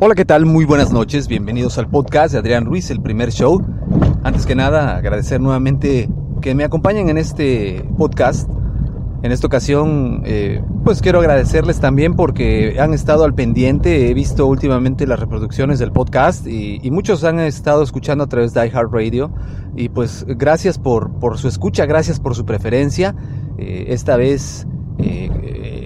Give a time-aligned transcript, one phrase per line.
[0.00, 0.44] Hola, ¿qué tal?
[0.44, 1.28] Muy buenas noches.
[1.28, 3.64] Bienvenidos al podcast de Adrián Ruiz, el primer show.
[4.24, 6.08] Antes que nada, agradecer nuevamente
[6.42, 8.50] que me acompañen en este podcast.
[9.22, 14.10] En esta ocasión, eh, pues quiero agradecerles también porque han estado al pendiente.
[14.10, 18.66] He visto últimamente las reproducciones del podcast y, muchos han estado escuchando a través de
[18.66, 19.32] iHeartRadio.
[19.76, 23.14] Y pues gracias por, por su escucha, gracias por su preferencia.
[23.58, 24.66] Eh, esta vez
[24.98, 25.30] eh,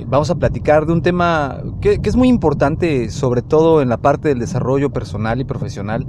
[0.09, 4.29] vamos a platicar de un tema que, es muy importante, sobre todo en la parte
[4.29, 6.07] del desarrollo personal y profesional,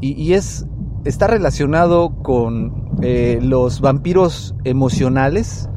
[0.00, 0.66] y, es
[1.04, 5.68] está relacionado con eh, los vampiros emocionales.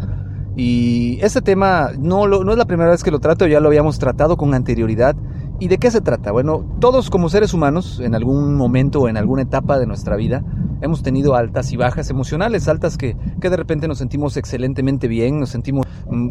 [0.56, 4.38] Y este tema no es la primera vez que lo trato, ya lo habíamos tratado
[4.38, 5.16] con anterioridad.
[5.60, 6.32] ¿Y de qué se trata?
[6.32, 10.44] Bueno, todos como seres humanos, en algún momento o en alguna etapa de nuestra vida,
[10.82, 15.40] hemos tenido altas y bajas emocionales, altas que, que de repente nos sentimos excelentemente bien,
[15.40, 15.86] nos sentimos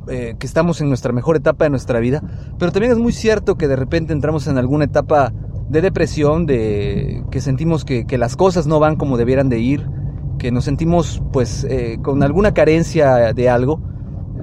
[0.09, 2.23] eh, que estamos en nuestra mejor etapa de nuestra vida,
[2.59, 5.33] pero también es muy cierto que de repente entramos en alguna etapa
[5.69, 9.87] de depresión, de que sentimos que, que las cosas no van como debieran de ir,
[10.39, 13.81] que nos sentimos pues eh, con alguna carencia de algo.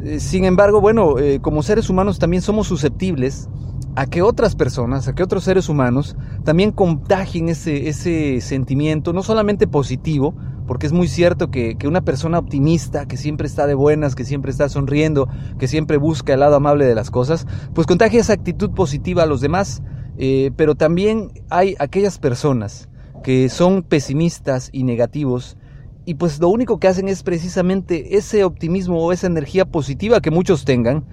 [0.03, 3.49] Eh, sin embargo, bueno, como seres humanos también somos susceptibles
[3.95, 9.67] a que otras personas, a que otros seres humanos también contagien ese, sentimiento, no solamente
[9.67, 10.33] positivo,
[10.67, 14.25] porque es muy cierto que, que, una persona optimista, que siempre está de buenas, que
[14.25, 15.27] siempre está sonriendo,
[15.59, 19.27] que siempre busca el lado amable de las cosas, pues contagia esa actitud positiva a
[19.27, 19.83] los demás.
[20.17, 22.87] Eh, pero también hay aquellas personas
[23.23, 25.57] que son pesimistas y negativos
[26.05, 30.31] y pues lo único que hacen es precisamente ese optimismo o esa energía positiva que
[30.31, 31.05] muchos tengan,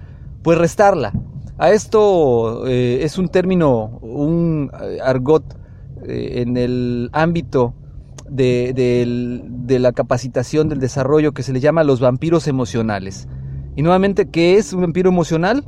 [0.43, 1.13] pues restarla.
[1.61, 4.71] A esto eh, es un término, un
[5.03, 5.43] argot
[6.07, 7.75] eh, en el ámbito
[8.27, 13.27] de, la capacitación del desarrollo que se le llama los vampiros emocionales.
[13.75, 15.63] Y nuevamente, ¿qué es un vampiro emocional?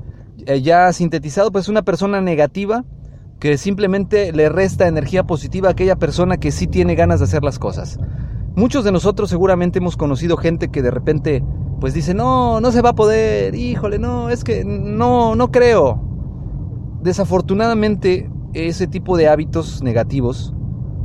[0.48, 2.84] Eh, ya sintetizado, pues una persona negativa
[3.40, 7.44] que simplemente le resta energía positiva a aquella persona que sí tiene ganas de hacer
[7.44, 8.00] las cosas.
[8.56, 11.44] Muchos de nosotros seguramente hemos conocido gente que de repente
[11.84, 16.00] pues dice, no, no se va a poder, híjole, no, es que no, no creo.
[17.02, 20.56] Desafortunadamente, ese tipo de hábitos negativos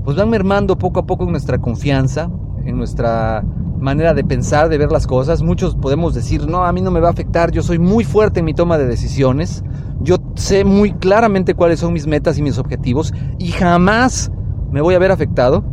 [0.05, 2.31] pues van mermando poco a poco nuestra confianza,
[2.65, 3.45] en nuestra
[3.81, 5.43] manera de pensar, de ver las cosas.
[5.43, 8.39] Muchos podemos decir, no, a mí no me va a afectar, yo soy muy fuerte
[8.39, 9.65] en mi toma de decisiones,
[10.01, 14.31] yo sé muy claramente cuáles son mis metas y mis objetivos y jamás
[14.71, 15.65] me voy a ver afectado.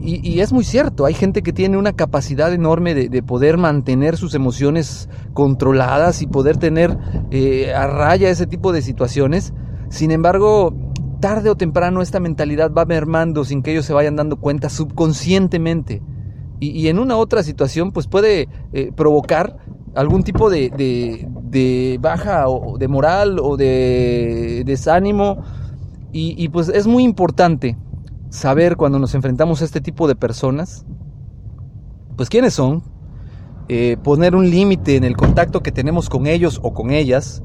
[0.00, 4.16] Y, es muy cierto, hay gente que tiene una capacidad enorme de, de poder mantener
[4.16, 6.96] sus emociones controladas y poder tener
[7.32, 9.52] eh, a raya ese tipo de situaciones.
[9.90, 10.72] Sin embargo,
[11.20, 16.00] tarde o temprano esta mentalidad va mermando sin que ellos se vayan dando cuenta subconscientemente.
[16.60, 19.58] Y, en una otra situación, pues puede eh, provocar
[19.94, 25.44] algún tipo de, baja o de moral o de desánimo.
[26.12, 27.76] Y, y, pues es muy importante
[28.30, 30.84] saber cuando nos enfrentamos a este tipo de personas,
[32.16, 32.82] pues quiénes son,
[33.68, 37.42] eh, poner un límite en el contacto que tenemos con ellos o con ellas.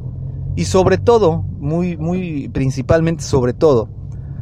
[0.56, 3.90] Y sobre todo, muy, muy principalmente sobre todo,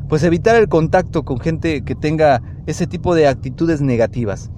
[0.10, 4.52] pues evitar el contacto con gente que tenga ese tipo de actitudes negativas.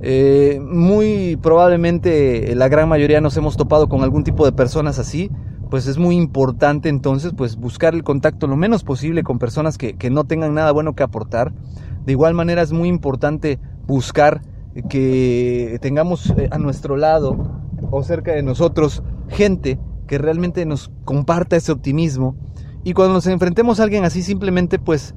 [0.00, 5.30] Eh, muy probablemente la gran mayoría nos hemos topado con algún tipo de personas así,
[5.72, 9.94] pues es muy importante entonces pues buscar el contacto lo menos posible con personas que,
[9.94, 11.54] que no tengan nada bueno que aportar.
[12.04, 14.42] De igual manera es muy importante buscar
[14.90, 21.72] que tengamos a nuestro lado o cerca de nosotros gente que realmente nos comparta ese
[21.72, 22.36] optimismo
[22.84, 25.14] y cuando nos enfrentemos a alguien así simplemente pues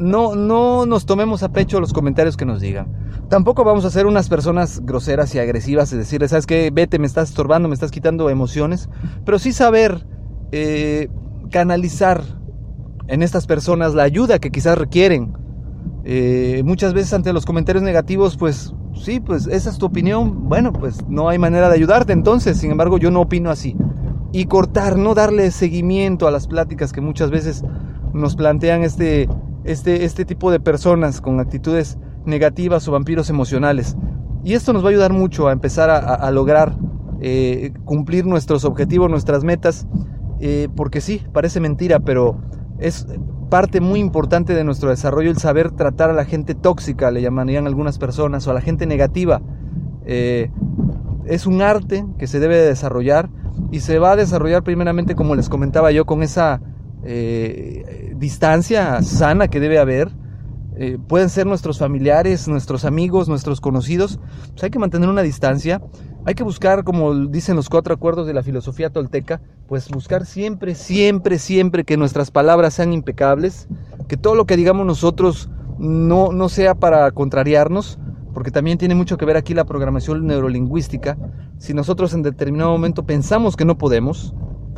[0.00, 2.88] no, no nos tomemos a pecho los comentarios que nos digan.
[3.28, 6.70] Tampoco vamos a ser unas personas groseras y agresivas y decirle, ¿sabes qué?
[6.72, 8.88] Vete, me estás estorbando, me estás quitando emociones.
[9.26, 10.06] Pero sí saber
[10.52, 11.08] eh,
[11.50, 12.22] canalizar
[13.08, 15.34] en estas personas la ayuda que quizás requieren.
[16.04, 20.48] Eh, muchas veces ante los comentarios negativos, pues sí, pues esa es tu opinión.
[20.48, 22.56] Bueno, pues no hay manera de ayudarte entonces.
[22.56, 23.76] Sin embargo, yo no opino así.
[24.32, 27.64] Y cortar, no darle seguimiento a las pláticas que muchas veces
[28.14, 29.28] nos plantean este,
[29.64, 33.96] este, este tipo de personas con actitudes negativas o vampiros emocionales.
[34.44, 36.76] Y esto nos va a ayudar mucho a empezar a, lograr
[37.20, 39.86] eh, cumplir nuestros objetivos, nuestras metas,
[40.40, 42.40] eh, porque sí, parece mentira, pero
[42.78, 43.06] es
[43.50, 47.66] parte muy importante de nuestro desarrollo el saber tratar a la gente tóxica, le llamarían
[47.66, 49.42] algunas personas, o a la gente negativa.
[50.06, 50.50] Eh,
[51.26, 53.28] es un arte que se debe desarrollar
[53.70, 56.62] y se va a desarrollar primeramente, como les comentaba yo, con esa
[58.20, 60.10] distancia sana que debe haber.
[60.76, 64.20] Eh, pueden ser nuestros familiares, nuestros amigos, nuestros conocidos.
[64.52, 65.82] Pues hay que mantener una distancia.
[66.26, 70.74] Hay que buscar, como dicen los cuatro acuerdos de la filosofía tolteca, pues buscar siempre,
[70.74, 73.68] siempre, siempre que nuestras palabras sean impecables,
[74.06, 77.98] que todo lo que digamos nosotros no, no sea para contrariarnos,
[78.34, 81.16] porque también tiene mucho que ver aquí la programación neurolingüística.
[81.58, 84.34] Si nosotros en determinado momento pensamos que no podemos,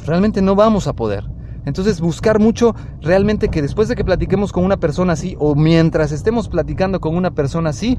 [0.07, 1.25] realmente no vamos a poder.
[1.65, 6.13] Entonces buscar mucho realmente que después de que platiquemos con una persona así o mientras
[6.13, 7.99] estemos platicando con una persona así,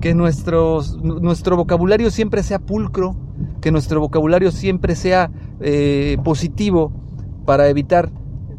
[0.00, 0.82] que nuestro
[1.56, 3.16] vocabulario siempre sea pulcro,
[3.60, 6.92] que nuestro vocabulario siempre sea eh, positivo
[7.44, 8.10] para evitar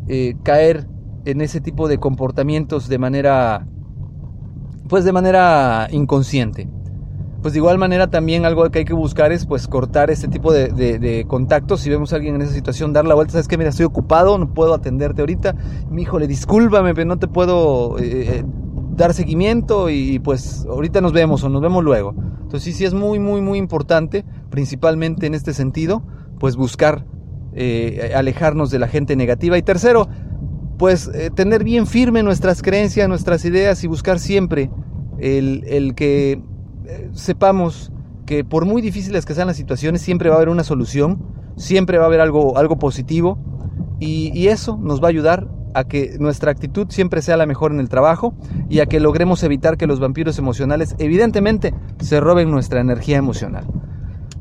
[0.07, 0.88] eh, caer
[1.25, 3.68] en ese tipo de comportamientos de manera
[4.88, 6.68] pues de manera inconsciente.
[7.42, 10.54] Pues de igual manera también algo que hay que buscar es pues cortar este tipo
[10.54, 11.82] de, contactos.
[11.82, 14.38] Si vemos a alguien en esa situación, dar la vuelta, sabes que mira, estoy ocupado,
[14.38, 15.56] no puedo atenderte ahorita.
[15.90, 18.44] Mi hijo le discúlpame, pero no te puedo eh, eh,
[18.96, 22.14] dar seguimiento y pues ahorita nos vemos o nos vemos luego.
[22.44, 26.04] Entonces sí, sí es muy, muy, muy importante, principalmente en este sentido,
[26.40, 27.06] pues buscar
[27.54, 29.58] eh, alejarnos de la gente negativa.
[29.58, 30.08] Y tercero,
[30.78, 34.70] pues tener bien firme nuestras creencias, nuestras ideas y buscar siempre
[35.22, 36.42] el, que eh,
[37.13, 37.92] sepamos
[38.25, 41.22] que por muy difíciles que sean las situaciones, siempre va a haber una solución,
[41.57, 43.38] siempre va a haber algo, algo positivo
[44.00, 47.80] y, eso nos va a ayudar a que nuestra actitud siempre sea la mejor en
[47.80, 48.33] el trabajo
[48.68, 53.66] y a que logremos evitar que los vampiros emocionales evidentemente se roben nuestra energía emocional.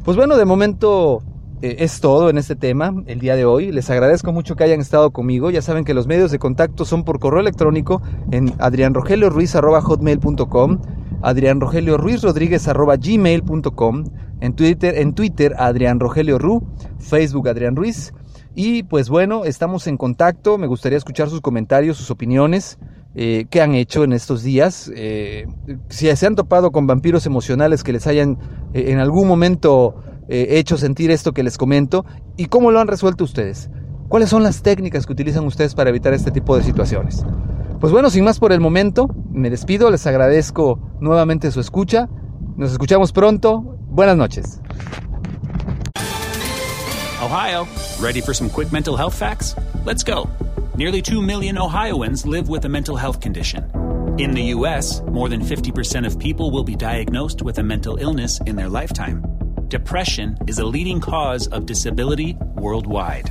[0.02, 1.22] Pues bueno, de momento
[1.62, 3.70] eh, es todo en este tema el día de hoy.
[3.70, 5.50] Les agradezco mucho que hayan estado conmigo.
[5.50, 8.00] Ya saben que los medios de contacto son por correo electrónico
[8.30, 10.78] en adrianrogelioruiz.com,
[11.22, 14.04] Adrián Rogelio Ruiz Rodríguez gmail.com,
[14.40, 16.62] en Twitter, en Twitter Adrián Rogelio Ru,
[16.98, 18.12] Facebook Adrián Ruiz.
[18.54, 20.58] Y pues bueno, estamos en contacto.
[20.58, 22.78] Me gustaría escuchar sus comentarios, sus opiniones.
[23.14, 25.46] Eh, qué han hecho en estos días, eh,
[25.88, 28.38] si se han topado con vampiros emocionales que les hayan
[28.72, 29.96] en algún momento
[30.28, 32.04] eh, hecho sentir esto que les comento
[32.36, 33.68] y cómo lo han resuelto ustedes.
[34.08, 37.24] ¿Cuáles son las técnicas que utilizan ustedes para evitar este tipo de situaciones?
[37.80, 42.08] Pues bueno, sin más por el momento, me despido, les agradezco nuevamente su escucha.
[42.56, 43.60] Nos escuchamos pronto.
[43.90, 44.60] Buenas noches.
[47.22, 47.66] Ohio,
[48.00, 49.54] ready for some quick mental health facts?
[49.84, 50.28] Let's go.
[50.76, 53.64] Nearly 2 million Ohioans live with a mental health condition.
[54.18, 58.40] In the US, more than 50% of people will be diagnosed with a mental illness
[58.46, 59.22] in their lifetime.
[59.70, 63.30] depression is a leading cause of disability worldwide.